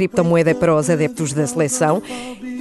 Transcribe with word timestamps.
criptomoeda 0.00 0.54
para 0.54 0.74
os 0.74 0.88
adeptos 0.88 1.34
da 1.34 1.46
seleção. 1.46 2.02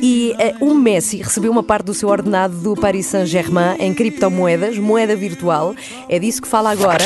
E 0.02 0.36
uh, 0.60 0.66
o 0.66 0.74
Messi 0.74 1.18
recebeu 1.18 1.52
uma 1.52 1.64
parte 1.64 1.86
do 1.86 1.94
seu 1.94 2.10
ordenado 2.10 2.56
do 2.56 2.76
Paris 2.76 3.06
Saint-Germain 3.06 3.78
em 3.80 3.94
criptomoedas, 3.94 4.78
moeda 4.78 5.16
virtual. 5.16 5.74
É 6.10 6.20
disso 6.20 6.42
que 6.42 6.48
fala 6.48 6.70
agora. 6.70 7.06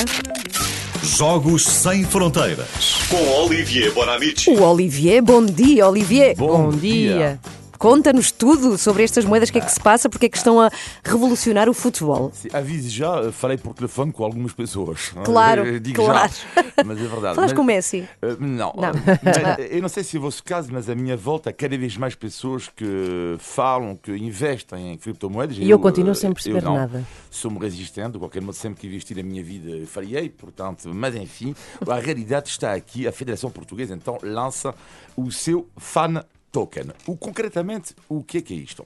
Jogos 1.03 1.63
Sem 1.63 2.03
Fronteiras. 2.03 2.97
Com 3.09 3.43
Olivier 3.43 3.91
Bonamici. 3.93 4.49
O 4.49 4.63
Olivier, 4.63 5.21
bom 5.21 5.45
dia, 5.45 5.87
Olivier. 5.87 6.35
Bom, 6.35 6.69
dia. 6.69 7.39
Conta-nos 7.83 8.31
tudo 8.31 8.77
sobre 8.77 9.03
estas 9.03 9.25
moedas, 9.25 9.49
o 9.49 9.51
que 9.51 9.57
é 9.57 9.61
que 9.61 9.69
se 9.69 9.77
passa, 9.77 10.09
porque 10.09 10.27
é 10.27 10.29
que 10.29 10.37
estão 10.37 10.61
a 10.61 10.71
revolucionar 11.03 11.67
o 11.67 11.73
futebol. 11.73 12.31
Avise 12.53 12.87
já, 12.87 13.29
falei 13.33 13.57
por 13.57 13.73
telefone 13.73 14.13
com 14.13 14.23
algumas 14.23 14.53
pessoas. 14.53 15.13
Claro, 15.25 15.81
Digo 15.81 16.01
claro. 16.01 16.31
Já, 16.31 16.63
mas 16.85 16.97
é 16.97 17.01
verdade. 17.01 17.35
Falas 17.35 17.51
mas, 17.51 17.51
com 17.51 17.61
o 17.61 17.65
Messi? 17.65 18.07
Uh, 18.21 18.37
não. 18.39 18.71
Não. 18.73 18.93
Mas, 19.21 19.59
eu 19.69 19.81
não 19.81 19.89
sei 19.89 20.01
se 20.01 20.15
é 20.15 20.19
o 20.19 20.21
vosso 20.21 20.41
caso, 20.45 20.69
mas 20.71 20.89
a 20.89 20.95
minha 20.95 21.17
volta 21.17 21.49
há 21.49 21.53
cada 21.53 21.77
vez 21.77 21.97
mais 21.97 22.15
pessoas 22.15 22.69
que 22.69 23.35
falam, 23.37 23.97
que 24.01 24.15
investem 24.15 24.93
em 24.93 24.97
criptomoedas. 24.97 25.57
E 25.57 25.63
eu, 25.63 25.71
eu 25.71 25.79
continuo 25.79 26.15
sem 26.15 26.31
perceber 26.31 26.63
não. 26.63 26.75
nada. 26.75 27.05
Sou-me 27.29 27.59
resistente, 27.59 28.13
de 28.13 28.19
qualquer 28.19 28.41
modo, 28.41 28.55
sempre 28.55 28.79
que 28.79 28.87
investi 28.87 29.13
na 29.13 29.23
minha 29.23 29.43
vida, 29.43 29.85
faria, 29.87 30.21
portanto, 30.29 30.89
mas 30.93 31.13
enfim, 31.17 31.53
a 31.85 31.95
realidade 31.99 32.47
está 32.47 32.71
aqui. 32.73 33.05
A 33.09 33.11
Federação 33.11 33.51
Portuguesa 33.51 33.93
então 33.93 34.17
lança 34.23 34.73
o 35.17 35.29
seu 35.33 35.67
fan 35.75 36.23
token. 36.53 36.91
O, 37.05 37.17
concretamente, 37.17 37.93
o 38.07 38.23
que 38.23 38.37
é 38.37 38.41
que 38.41 38.53
é 38.53 38.57
isto? 38.57 38.85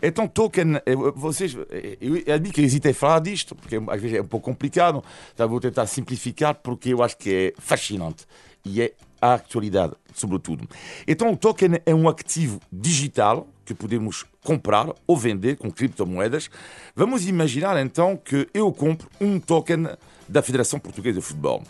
Então, 0.00 0.28
token, 0.28 0.74
vocês, 1.16 1.56
eu 2.00 2.32
admito 2.32 2.54
que 2.54 2.60
hesitei 2.60 2.92
a 2.92 2.94
falar 2.94 3.18
disto, 3.18 3.56
porque 3.56 3.76
às 3.76 4.00
vezes 4.00 4.18
é 4.18 4.22
um 4.22 4.26
pouco 4.26 4.48
complicado, 4.48 5.02
então 5.34 5.48
vou 5.48 5.58
tentar 5.58 5.86
simplificar, 5.86 6.54
porque 6.54 6.90
eu 6.90 7.02
acho 7.02 7.16
que 7.16 7.34
é 7.34 7.60
fascinante 7.60 8.24
e 8.64 8.80
é 8.80 8.92
a 9.20 9.34
atualidade, 9.34 9.94
sobretudo. 10.14 10.68
Então, 11.04 11.32
o 11.32 11.36
token 11.36 11.80
é 11.84 11.92
um 11.92 12.08
ativo 12.08 12.60
digital 12.70 13.48
que 13.64 13.74
podemos 13.74 14.24
comprar 14.44 14.94
ou 15.04 15.16
vender 15.16 15.56
com 15.56 15.70
criptomoedas. 15.70 16.48
Vamos 16.94 17.26
imaginar 17.26 17.76
então 17.80 18.16
que 18.16 18.48
eu 18.54 18.72
compro 18.72 19.10
um 19.20 19.40
token 19.40 19.88
da 20.28 20.42
Federação 20.42 20.78
Portuguesa 20.78 21.18
de 21.18 21.26
Futebol 21.26 21.64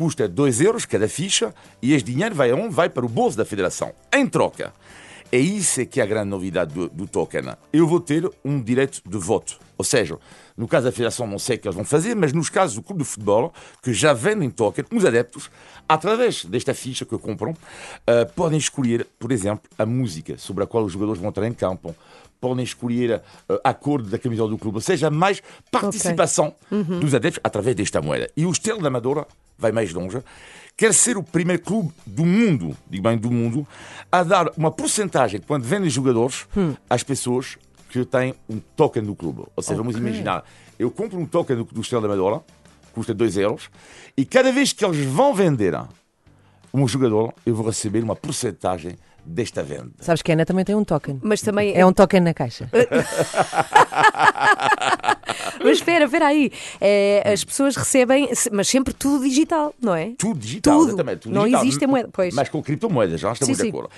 custa 0.00 0.26
2 0.26 0.62
euros 0.62 0.86
cada 0.86 1.06
ficha 1.06 1.54
e 1.82 1.92
este 1.92 2.10
dinheiro 2.10 2.34
vai 2.34 2.50
aonde? 2.50 2.74
Vai 2.74 2.88
para 2.88 3.04
o 3.04 3.08
bolso 3.08 3.36
da 3.36 3.44
federação. 3.44 3.92
Em 4.10 4.26
troca. 4.26 4.72
É 5.30 5.38
isso 5.38 5.84
que 5.84 6.00
é 6.00 6.02
a 6.02 6.06
grande 6.06 6.30
novidade 6.30 6.72
do, 6.72 6.88
do, 6.88 7.06
token. 7.06 7.52
Eu 7.70 7.86
vou 7.86 8.00
ter 8.00 8.26
um 8.42 8.58
direito 8.62 9.02
de 9.06 9.18
voto. 9.18 9.58
Ou 9.76 9.84
seja, 9.84 10.18
no 10.56 10.66
caso 10.66 10.86
da 10.86 10.92
Federação 10.92 11.26
não 11.26 11.38
sei 11.38 11.56
o 11.56 11.58
que 11.58 11.68
eles 11.68 11.76
vão 11.76 11.84
fazer, 11.84 12.14
mas 12.16 12.32
nos 12.32 12.48
casos 12.48 12.76
do 12.76 12.82
clube 12.82 13.02
de 13.02 13.10
futebol, 13.10 13.52
que 13.82 13.92
já 13.92 14.14
vendem 14.14 14.48
token, 14.48 14.86
os 14.90 15.04
adeptos, 15.04 15.50
através 15.86 16.46
desta 16.46 16.72
ficha 16.72 17.04
que 17.04 17.18
compram, 17.18 17.50
uh, 17.50 18.32
podem 18.34 18.58
escolher, 18.58 19.06
por 19.18 19.30
exemplo, 19.30 19.68
a 19.78 19.84
música 19.84 20.38
sobre 20.38 20.64
a 20.64 20.66
qual 20.66 20.82
os 20.82 20.94
jogadores 20.94 21.20
vão 21.20 21.28
entrar 21.28 21.46
em 21.46 21.52
campo, 21.52 21.94
podem 22.40 22.64
escolher 22.64 23.22
uh, 23.50 23.60
a 23.62 23.74
cor 23.74 24.02
da 24.02 24.18
camisola 24.18 24.48
do 24.48 24.56
clube, 24.56 24.78
ou 24.78 24.82
seja, 24.82 25.10
mais 25.10 25.42
participação 25.70 26.54
okay. 26.70 26.78
uhum. 26.78 27.00
dos 27.00 27.14
adeptos 27.14 27.40
através 27.44 27.76
desta 27.76 28.00
moeda. 28.00 28.30
E 28.34 28.46
o 28.46 28.50
Estrela 28.50 28.80
da 28.80 28.88
Amadora 28.88 29.26
vai 29.60 29.72
mais 29.72 29.92
longe, 29.92 30.22
quer 30.76 30.94
ser 30.94 31.16
o 31.16 31.22
primeiro 31.22 31.62
clube 31.62 31.92
do 32.06 32.24
mundo, 32.24 32.76
digo 32.88 33.02
bem 33.02 33.18
do 33.18 33.30
mundo, 33.30 33.66
a 34.10 34.22
dar 34.22 34.50
uma 34.56 34.70
porcentagem 34.70 35.40
quando 35.46 35.64
vendem 35.64 35.90
jogadores 35.90 36.46
hum. 36.56 36.74
às 36.88 37.02
pessoas 37.02 37.58
que 37.90 38.04
têm 38.04 38.34
um 38.48 38.60
token 38.76 39.02
do 39.02 39.14
clube. 39.14 39.44
Ou 39.54 39.62
seja, 39.62 39.80
okay. 39.80 39.92
vamos 39.92 39.96
imaginar, 39.96 40.44
eu 40.78 40.90
compro 40.90 41.18
um 41.18 41.26
token 41.26 41.56
do, 41.56 41.64
do 41.64 41.80
Estrela 41.80 42.08
da 42.08 42.14
Amadora, 42.14 42.42
custa 42.92 43.12
2 43.12 43.36
euros, 43.36 43.68
e 44.16 44.24
cada 44.24 44.50
vez 44.50 44.72
que 44.72 44.84
eles 44.84 45.04
vão 45.04 45.34
vender 45.34 45.78
um 46.72 46.86
jogador, 46.86 47.34
eu 47.44 47.54
vou 47.54 47.66
receber 47.66 48.02
uma 48.02 48.16
porcentagem 48.16 48.96
desta 49.24 49.62
venda. 49.62 49.90
Sabes 50.00 50.22
que 50.22 50.32
a 50.32 50.34
Ana 50.34 50.46
também 50.46 50.64
tem 50.64 50.74
um 50.74 50.84
token. 50.84 51.20
Mas 51.22 51.42
também 51.42 51.76
é 51.76 51.84
um 51.84 51.92
token 51.92 52.20
na 52.20 52.32
caixa. 52.32 52.70
mas 55.62 55.78
espera, 55.78 56.04
espera 56.04 56.26
aí. 56.26 56.52
É, 56.80 57.22
as 57.32 57.44
pessoas 57.44 57.76
recebem, 57.76 58.28
mas 58.52 58.68
sempre 58.68 58.94
tudo 58.94 59.24
digital, 59.24 59.74
não 59.80 59.94
é? 59.94 60.12
Tudo 60.18 60.38
digital, 60.38 60.78
tudo. 60.78 60.88
exatamente. 60.88 61.20
Tudo 61.20 61.34
não 61.34 61.44
digital, 61.44 61.64
existe 61.64 61.86
moeda. 61.86 62.08
Pois. 62.12 62.34
Mas 62.34 62.48
com 62.48 62.62
criptomoedas, 62.62 63.20
já 63.20 63.32
estamos 63.32 63.56
sim, 63.56 63.62
de 63.62 63.68
acordo. 63.68 63.90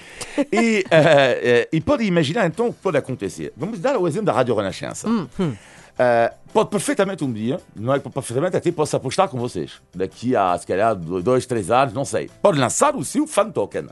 E, 0.52 0.84
uh, 0.86 1.66
uh, 1.66 1.68
e 1.72 1.80
pode 1.80 2.04
imaginar 2.04 2.46
então 2.46 2.68
o 2.68 2.72
que 2.72 2.80
pode 2.80 2.96
acontecer. 2.96 3.52
Vamos 3.56 3.78
dar 3.78 3.96
o 3.96 4.06
exemplo 4.06 4.26
da 4.26 4.32
Rádio 4.32 4.54
Renascença. 4.54 5.08
Hum, 5.08 5.28
hum. 5.38 5.54
Uh, 5.92 6.34
pode 6.52 6.70
perfeitamente 6.70 7.22
um 7.22 7.32
dia, 7.32 7.60
não 7.76 7.94
é 7.94 8.00
que 8.00 8.08
perfeitamente, 8.08 8.56
até 8.56 8.72
posso 8.72 8.96
apostar 8.96 9.28
com 9.28 9.38
vocês. 9.38 9.74
Daqui 9.94 10.34
a, 10.34 10.56
se 10.56 10.66
calhar, 10.66 10.94
dois, 10.94 11.44
três 11.46 11.70
anos, 11.70 11.92
não 11.92 12.04
sei. 12.04 12.30
Pode 12.40 12.58
lançar 12.58 12.96
o 12.96 13.04
seu 13.04 13.26
fan 13.26 13.50
token 13.50 13.88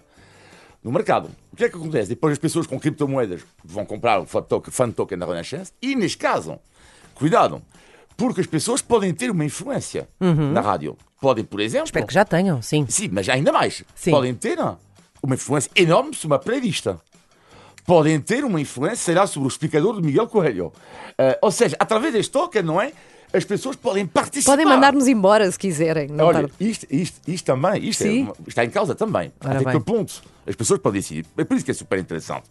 no 0.83 0.91
mercado. 0.91 1.31
O 1.53 1.57
que 1.57 1.65
é 1.65 1.69
que 1.69 1.77
acontece? 1.77 2.09
Depois 2.09 2.33
as 2.33 2.39
pessoas 2.39 2.67
com 2.67 2.81
criptomoedas 2.81 3.43
vão 3.63 3.85
comprar 3.85 4.21
o 4.21 4.27
fan 4.27 4.91
token 4.91 5.19
da 5.19 5.27
Renascença 5.27 5.73
e, 5.83 5.95
neste 5.95 6.17
caso, 6.17 6.59
cuidado, 7.15 7.63
porque 8.17 8.41
as 8.41 8.47
pessoas 8.47 8.83
podem 8.83 9.15
ter 9.15 9.31
uma 9.31 9.45
influência 9.45 10.09
uhum. 10.21 10.53
na 10.53 10.61
rádio. 10.61 10.97
Podem, 11.21 11.45
por 11.45 11.61
exemplo. 11.61 11.87
Espero 11.87 12.07
que 12.07 12.15
já 12.15 12.25
tenham, 12.25 12.63
sim. 12.63 12.87
Sim, 12.89 13.09
mas 13.13 13.29
ainda 13.29 13.53
mais. 13.53 13.85
Sim. 13.95 14.11
Podem 14.11 14.35
ter 14.35 14.59
uma 15.23 15.35
influência 15.35 15.71
enorme 15.77 16.15
sobre 16.15 16.35
uma 16.35 16.39
playlist. 16.39 16.87
Podem 17.87 18.21
ter 18.21 18.45
uma 18.45 18.61
influência, 18.61 18.97
será, 18.97 19.27
sobre 19.27 19.49
o 19.49 19.51
explicador 19.51 19.97
de 19.97 20.07
Miguel 20.07 20.27
Coelho. 20.27 20.67
Uh, 20.67 21.37
ou 21.43 21.51
seja, 21.51 21.77
através 21.79 22.13
deste 22.13 22.33
token, 22.33 22.63
não 22.63 22.81
é? 22.81 22.93
as 23.33 23.45
pessoas 23.45 23.77
podem 23.77 24.07
participar. 24.07 24.53
Podem 24.53 24.67
mandar-nos 24.67 25.07
embora 25.07 25.51
se 25.51 25.59
quiserem. 25.59 26.09
Olha, 26.21 26.51
isto, 26.59 26.87
isto, 26.91 27.21
isto, 27.29 27.45
também 27.45 27.89
isto 27.89 28.05
é, 28.05 28.27
está 28.47 28.65
em 28.65 28.71
causa 28.71 28.95
também. 28.95 29.33
Ora 29.45 29.61
Até 29.61 29.73
que 29.73 29.81
ponto 29.81 30.23
as 30.47 30.57
pessoas 30.57 30.81
podem 30.81 31.01
decidir. 31.01 31.25
É 31.37 31.45
por 31.45 31.57
isso 31.57 31.65
que 31.65 31.71
é 31.71 31.75
super 31.75 31.99
interessante. 31.99 32.49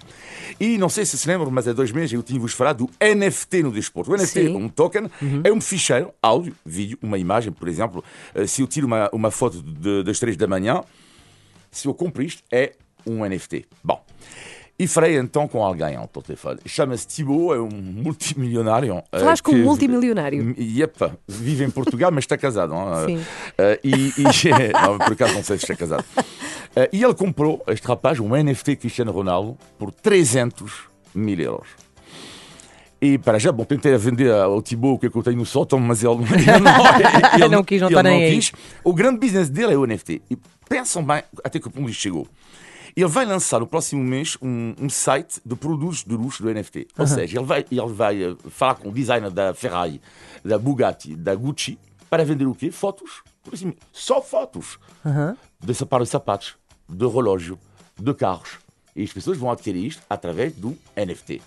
E 0.60 0.78
não 0.78 0.88
sei 0.88 1.06
se 1.06 1.18
se 1.18 1.28
lembram, 1.28 1.52
mas 1.52 1.68
há 1.68 1.74
dois 1.74 1.92
meses 1.92 2.14
eu 2.14 2.24
tinha-vos 2.24 2.54
falado 2.54 2.86
do 2.86 2.90
NFT 3.04 3.64
no 3.64 3.72
desporto. 3.72 4.12
O 4.12 4.16
NFT, 4.16 4.48
Sim. 4.48 4.56
um 4.56 4.70
token, 4.70 5.10
uhum. 5.22 5.42
é 5.44 5.52
um 5.52 5.60
ficheiro, 5.60 6.14
áudio, 6.22 6.56
vídeo, 6.66 6.98
uma 7.02 7.18
imagem, 7.18 7.52
por 7.52 7.68
exemplo. 7.68 8.04
Eh, 8.34 8.48
se 8.48 8.62
eu 8.62 8.68
tiro 8.68 8.88
uma, 8.88 9.10
uma 9.12 9.32
foto 9.32 9.62
de, 9.62 10.04
das 10.04 10.18
três 10.18 10.38
da 10.38 10.48
manhã, 10.48 10.82
se 11.72 11.88
eu 11.88 11.94
compro 11.94 12.24
isto, 12.24 12.42
é 12.50 12.74
um 13.06 13.26
NFT. 13.26 13.66
Bom. 13.84 14.02
E 14.80 14.88
farei 14.88 15.18
então 15.18 15.46
com 15.46 15.62
alguém 15.62 15.98
ao 15.98 16.08
telefone. 16.08 16.62
Chama-se 16.66 17.06
Thibaut, 17.06 17.54
é 17.54 17.60
um 17.60 17.70
multimilionário. 17.70 19.04
Falaste 19.12 19.44
com 19.44 19.52
um 19.52 19.66
multimilionário? 19.66 20.56
Yepa, 20.58 21.18
vive 21.28 21.66
em 21.66 21.70
Portugal, 21.70 22.12
mas 22.12 22.24
está 22.24 22.38
casado. 22.38 22.74
Não? 22.74 23.06
Sim. 23.06 23.18
Uh, 23.18 23.24
e, 23.84 24.14
e 24.18 24.24
não, 24.72 24.98
por 24.98 25.12
acaso 25.12 25.34
não 25.34 25.44
sei 25.44 25.58
se 25.58 25.66
está 25.66 25.76
casado. 25.76 26.06
Uh, 26.18 26.88
e 26.94 27.04
ele 27.04 27.14
comprou, 27.14 27.62
este 27.68 27.86
rapaz, 27.86 28.22
um 28.22 28.30
NFT 28.30 28.78
Cristiano 28.78 29.12
Ronaldo, 29.12 29.58
por 29.78 29.92
300 29.92 30.72
mil 31.14 31.40
euros. 31.42 31.68
E 33.02 33.18
para 33.18 33.38
já, 33.38 33.52
bom, 33.52 33.66
tentei 33.66 33.98
vender 33.98 34.32
ao 34.32 34.62
Thibaut 34.62 34.96
o 34.96 35.00
que, 35.00 35.08
é 35.08 35.10
que 35.10 35.18
eu 35.18 35.24
tenho 35.24 35.38
no 35.38 35.46
sótão, 35.46 35.78
mas 35.78 36.04
ele, 36.06 36.16
ele 36.24 36.60
não, 36.60 37.36
ele, 37.36 37.50
não 37.50 37.64
quis, 37.66 37.82
não 37.82 37.90
está 37.90 38.02
nem 38.02 38.24
aí. 38.24 38.40
O 38.82 38.94
grande 38.94 39.20
business 39.20 39.50
dele 39.50 39.74
é 39.74 39.78
o 39.78 39.86
NFT. 39.86 40.22
E 40.32 40.38
pensam 40.70 41.04
bem 41.04 41.22
até 41.44 41.60
que 41.60 41.68
o 41.68 41.72
ponto 41.72 41.92
chegou. 41.92 42.26
Ele 42.96 43.08
vai 43.08 43.26
lançar 43.26 43.60
no 43.60 43.68
próximo 43.68 44.04
mês 44.04 44.38
um, 44.42 44.74
um 44.80 44.90
site 44.90 45.42
de 45.46 45.56
produtos 45.56 46.04
de 46.04 46.16
luxo 46.16 46.44
do 46.44 46.54
NFT. 46.54 46.88
Ou 46.98 47.08
seja, 47.08 47.38
ele 47.40 47.46
vai, 47.46 47.66
ele 47.72 47.88
vai 47.88 48.24
eh, 48.24 48.36
falar 48.50 48.76
com 48.76 48.90
o 48.90 48.92
designer 48.92 49.30
da 49.30 49.54
Ferrari, 49.54 50.02
da 50.44 50.58
Bugatti, 50.58 51.16
da 51.16 51.36
Gucci, 51.36 51.78
para 52.10 52.26
vender 52.26 52.46
o 52.46 52.56
quê? 52.56 52.72
Fotos. 52.72 53.22
Assim, 53.52 53.74
só 53.92 54.22
fotos. 54.22 54.80
Uhum. 55.06 55.36
De 55.60 55.74
sapatos, 55.74 56.56
de 56.88 57.08
relógio, 57.08 57.60
de 57.98 58.14
carros. 58.14 58.58
E 58.96 59.04
as 59.04 59.14
pessoas 59.14 59.38
vão 59.38 59.52
adquirir 59.52 59.86
isto 59.86 60.02
através 60.10 60.54
do 60.54 60.78
NFT. 60.96 61.42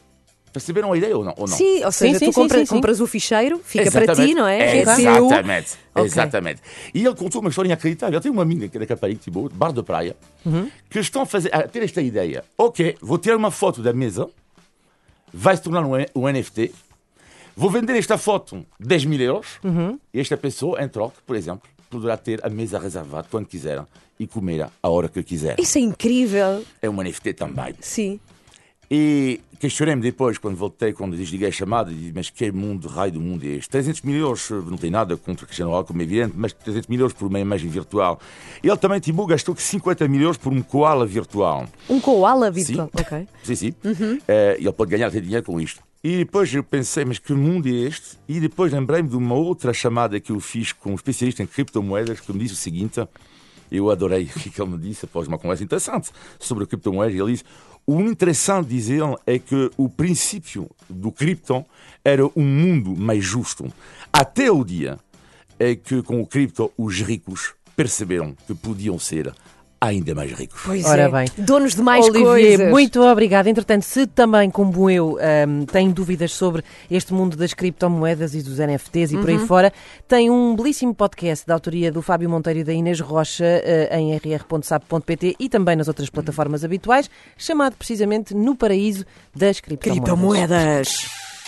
Perceberam 0.52 0.92
a 0.92 0.98
ideia 0.98 1.16
ou 1.16 1.24
não? 1.24 1.34
Ou 1.36 1.48
não? 1.48 1.56
Sim, 1.56 1.82
ou 1.82 1.90
seja, 1.90 2.18
sim, 2.18 2.26
tu 2.26 2.32
sim, 2.32 2.40
compras, 2.40 2.68
sim, 2.68 2.74
compras, 2.74 3.00
o 3.00 3.06
ficheiro, 3.06 3.60
fica 3.64 3.84
Exatamente. 3.84 4.16
para 4.16 4.26
ti, 4.26 4.34
não 4.34 4.46
é? 4.46 4.76
Exatamente. 4.78 5.78
Okay. 5.94 6.04
Exatamente. 6.04 6.62
E 6.92 7.04
ele 7.04 7.14
contou 7.14 7.40
uma 7.40 7.48
história 7.48 7.68
inacreditável. 7.68 8.14
Ele 8.14 8.22
tem 8.22 8.30
uma 8.30 8.42
amiga 8.42 8.68
que 8.68 8.76
é 8.76 8.80
da 8.80 8.86
Caparica, 8.86 9.22
tipo, 9.22 9.48
de 9.48 9.54
bar 9.54 9.72
de 9.72 9.82
praia, 9.82 10.14
uhum. 10.44 10.70
que 10.90 10.98
estão 10.98 11.22
a, 11.22 11.26
fazer, 11.26 11.54
a 11.54 11.66
ter 11.66 11.82
esta 11.82 12.02
ideia. 12.02 12.44
Ok, 12.56 12.96
vou 13.00 13.16
tirar 13.16 13.36
uma 13.36 13.50
foto 13.50 13.82
da 13.82 13.94
mesa, 13.94 14.28
vai 15.32 15.56
se 15.56 15.62
tornar 15.62 15.86
um, 15.86 15.92
um 16.14 16.30
NFT, 16.30 16.72
vou 17.56 17.70
vender 17.70 17.96
esta 17.96 18.18
foto 18.18 18.66
10 18.78 19.06
mil 19.06 19.20
euros, 19.20 19.58
uhum. 19.64 19.98
e 20.12 20.20
esta 20.20 20.36
pessoa, 20.36 20.82
em 20.82 20.88
troca, 20.88 21.16
por 21.26 21.34
exemplo, 21.34 21.68
poderá 21.88 22.16
ter 22.16 22.44
a 22.44 22.50
mesa 22.50 22.78
reservada 22.78 23.26
quando 23.30 23.46
quiser 23.46 23.82
e 24.18 24.26
comer 24.26 24.68
a 24.82 24.88
hora 24.88 25.08
que 25.08 25.22
quiser. 25.22 25.58
Isso 25.58 25.78
é 25.78 25.80
incrível. 25.80 26.64
É 26.80 26.90
um 26.90 27.02
NFT 27.02 27.32
também. 27.34 27.74
Sim. 27.80 28.20
E 28.94 29.40
questionei-me 29.58 30.02
depois, 30.02 30.36
quando 30.36 30.54
voltei, 30.54 30.92
quando 30.92 31.16
desliguei 31.16 31.48
a 31.48 31.50
chamada, 31.50 31.90
disse, 31.90 32.12
mas 32.14 32.28
que 32.28 32.52
mundo, 32.52 32.88
raio 32.88 33.12
do 33.12 33.22
mundo 33.22 33.42
é 33.42 33.52
este? 33.52 33.70
300 33.70 34.02
mil 34.02 34.16
euros, 34.16 34.50
não 34.50 34.76
tem 34.76 34.90
nada 34.90 35.16
contra 35.16 35.46
Cristiano 35.46 35.70
Ronaldo, 35.70 35.88
como 35.88 36.02
é 36.02 36.04
evidente, 36.04 36.34
mas 36.36 36.52
300 36.52 36.88
mil 36.88 37.00
euros 37.00 37.14
por 37.14 37.26
uma 37.26 37.40
imagem 37.40 37.70
virtual. 37.70 38.20
Ele 38.62 38.76
também, 38.76 39.00
Tibu, 39.00 39.24
gastou 39.24 39.56
50 39.56 40.06
mil 40.08 40.20
euros 40.20 40.36
por 40.36 40.52
um 40.52 40.60
koala 40.60 41.06
virtual. 41.06 41.66
Um 41.88 41.98
koala 41.98 42.50
virtual? 42.50 42.90
Sim. 42.94 43.02
Ok. 43.02 43.28
Sim, 43.42 43.54
sim. 43.54 43.74
Uhum. 43.82 44.16
Uh, 44.16 44.58
ele 44.58 44.72
pode 44.72 44.90
ganhar 44.90 45.06
até 45.06 45.20
dinheiro 45.20 45.42
com 45.42 45.58
isto. 45.58 45.80
E 46.04 46.18
depois 46.18 46.52
eu 46.52 46.62
pensei, 46.62 47.06
mas 47.06 47.18
que 47.18 47.32
mundo 47.32 47.66
é 47.68 47.70
este? 47.70 48.18
E 48.28 48.40
depois 48.40 48.74
lembrei-me 48.74 49.08
de 49.08 49.16
uma 49.16 49.34
outra 49.34 49.72
chamada 49.72 50.20
que 50.20 50.32
eu 50.32 50.38
fiz 50.38 50.70
com 50.70 50.90
um 50.90 50.94
especialista 50.96 51.42
em 51.42 51.46
criptomoedas 51.46 52.20
que 52.20 52.30
me 52.30 52.40
disse 52.40 52.52
o 52.52 52.56
seguinte: 52.58 53.00
Eu 53.70 53.90
adorei 53.90 54.24
o 54.36 54.38
que 54.38 54.60
ele 54.60 54.70
me 54.70 54.78
disse 54.78 55.06
após 55.06 55.26
uma 55.28 55.38
conversa 55.38 55.64
interessante 55.64 56.10
sobre 56.38 56.66
criptomoedas. 56.66 57.14
Ele 57.14 57.32
disse: 57.32 57.44
o 57.86 58.00
interessante, 58.00 58.68
diz 58.68 58.88
ele, 58.88 59.16
é 59.26 59.38
que 59.38 59.70
o 59.76 59.88
princípio 59.88 60.70
do 60.88 61.10
cripto 61.10 61.64
era 62.04 62.24
um 62.36 62.44
mundo 62.44 62.96
mais 62.96 63.24
justo. 63.24 63.72
Até 64.12 64.50
o 64.50 64.64
dia 64.64 64.98
é 65.58 65.74
que, 65.74 66.02
com 66.02 66.20
o 66.20 66.26
cripto, 66.26 66.72
os 66.76 67.00
ricos 67.00 67.54
perceberam 67.74 68.34
que 68.46 68.54
podiam 68.54 68.98
ser 68.98 69.34
ainda 69.86 70.14
mais 70.14 70.30
ricos. 70.32 70.60
Pois 70.64 70.84
Ora 70.84 71.02
é. 71.02 71.08
bem. 71.08 71.26
Donos 71.38 71.74
de 71.74 71.82
mais 71.82 72.04
Olivier, 72.06 72.24
coisas. 72.58 72.70
muito 72.70 73.02
obrigada. 73.02 73.50
Entretanto, 73.50 73.82
se 73.82 74.06
também, 74.06 74.50
como 74.50 74.88
eu, 74.88 75.18
ahm, 75.20 75.64
tem 75.64 75.90
dúvidas 75.90 76.32
sobre 76.32 76.62
este 76.90 77.12
mundo 77.12 77.36
das 77.36 77.52
criptomoedas 77.52 78.34
e 78.34 78.42
dos 78.42 78.58
NFTs 78.58 79.12
e 79.12 79.16
por 79.16 79.28
Uhum. 79.28 79.38
aí 79.40 79.46
fora, 79.46 79.72
tem 80.06 80.30
um 80.30 80.54
belíssimo 80.54 80.94
podcast 80.94 81.46
da 81.46 81.54
autoria 81.54 81.90
do 81.90 82.00
Fábio 82.00 82.30
Monteiro 82.30 82.60
e 82.60 82.64
da 82.64 82.72
Inês 82.72 83.00
Rocha 83.00 83.44
eh, 83.44 83.88
em 83.98 84.14
rr.sap.pt 84.16 85.36
e 85.38 85.48
também 85.48 85.76
nas 85.76 85.88
outras 85.88 86.08
plataformas 86.08 86.64
habituais, 86.64 87.10
chamado 87.36 87.76
precisamente 87.76 88.34
No 88.34 88.54
Paraíso 88.54 89.04
das 89.34 89.60
Criptomoedas. 89.60 90.04
Criptomoedas. 90.04 90.88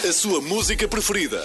A 0.08 0.12
sua 0.12 0.40
música 0.40 0.88
preferida. 0.88 1.40